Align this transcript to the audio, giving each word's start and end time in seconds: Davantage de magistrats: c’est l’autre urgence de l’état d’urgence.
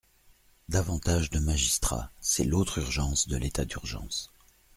Davantage 0.67 1.29
de 1.29 1.37
magistrats: 1.37 2.09
c’est 2.21 2.43
l’autre 2.45 2.79
urgence 2.79 3.27
de 3.27 3.37
l’état 3.37 3.65
d’urgence. 3.65 4.33